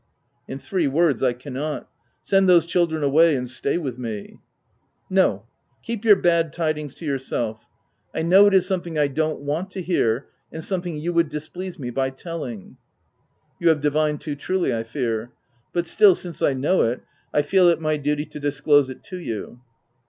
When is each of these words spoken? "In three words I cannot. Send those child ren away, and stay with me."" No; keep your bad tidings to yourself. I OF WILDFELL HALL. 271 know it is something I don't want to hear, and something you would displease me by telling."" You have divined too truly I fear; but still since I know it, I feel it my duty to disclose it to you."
"In 0.51 0.57
three 0.57 0.87
words 0.87 1.21
I 1.21 1.31
cannot. 1.33 1.87
Send 2.23 2.49
those 2.49 2.65
child 2.65 2.91
ren 2.91 3.03
away, 3.03 3.35
and 3.35 3.47
stay 3.47 3.77
with 3.77 3.99
me."" 3.99 4.39
No; 5.21 5.45
keep 5.83 6.03
your 6.03 6.15
bad 6.15 6.53
tidings 6.53 6.95
to 6.95 7.05
yourself. 7.05 7.67
I 8.15 8.21
OF 8.21 8.25
WILDFELL 8.25 8.31
HALL. 8.31 8.31
271 8.31 8.31
know 8.31 8.47
it 8.47 8.57
is 8.57 8.65
something 8.65 8.97
I 8.97 9.07
don't 9.07 9.41
want 9.45 9.69
to 9.69 9.81
hear, 9.83 10.25
and 10.51 10.63
something 10.63 10.95
you 10.95 11.13
would 11.13 11.29
displease 11.29 11.77
me 11.77 11.91
by 11.91 12.09
telling."" 12.09 12.77
You 13.59 13.69
have 13.69 13.79
divined 13.79 14.21
too 14.21 14.33
truly 14.35 14.73
I 14.75 14.81
fear; 14.85 15.33
but 15.71 15.85
still 15.85 16.15
since 16.15 16.41
I 16.41 16.53
know 16.55 16.81
it, 16.81 17.03
I 17.31 17.43
feel 17.43 17.67
it 17.69 17.79
my 17.79 17.97
duty 17.97 18.25
to 18.25 18.39
disclose 18.39 18.89
it 18.89 19.03
to 19.03 19.19
you." 19.19 19.59